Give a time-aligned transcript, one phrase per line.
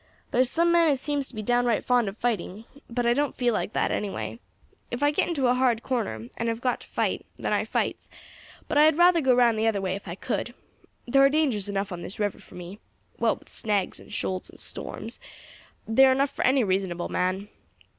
[0.31, 3.13] There's some men as seems to me to be downright fond of fighting; but I
[3.13, 4.39] don't feel like that, anyway.
[4.89, 8.09] If I get into a hard corner, and have got to fight, then I fights,
[8.67, 10.55] but I had rather go round the other way if I could.
[11.11, 12.79] Thar are dangers enough on this river for me;
[13.17, 15.19] what with snags, and shoals, and storms,
[15.87, 17.49] they are enough for any reasonable man.